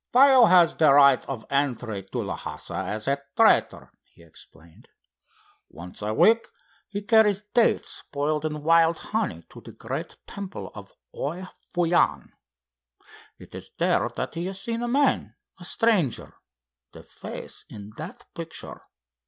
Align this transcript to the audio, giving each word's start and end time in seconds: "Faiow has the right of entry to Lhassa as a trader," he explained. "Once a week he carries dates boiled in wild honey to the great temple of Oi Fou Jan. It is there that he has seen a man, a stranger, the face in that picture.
"Faiow 0.11 0.49
has 0.49 0.75
the 0.75 0.91
right 0.91 1.23
of 1.29 1.45
entry 1.51 2.01
to 2.01 2.23
Lhassa 2.23 2.85
as 2.87 3.07
a 3.07 3.21
trader," 3.37 3.91
he 4.01 4.23
explained. 4.23 4.87
"Once 5.69 6.01
a 6.01 6.11
week 6.11 6.47
he 6.89 7.03
carries 7.03 7.43
dates 7.53 8.03
boiled 8.11 8.43
in 8.43 8.63
wild 8.63 8.97
honey 8.97 9.43
to 9.51 9.61
the 9.61 9.73
great 9.73 10.17
temple 10.25 10.71
of 10.73 10.91
Oi 11.15 11.45
Fou 11.75 11.87
Jan. 11.87 12.33
It 13.37 13.53
is 13.53 13.69
there 13.77 14.09
that 14.15 14.33
he 14.33 14.47
has 14.47 14.59
seen 14.59 14.81
a 14.81 14.87
man, 14.87 15.35
a 15.59 15.63
stranger, 15.63 16.33
the 16.93 17.03
face 17.03 17.65
in 17.69 17.91
that 17.97 18.25
picture. 18.33 18.81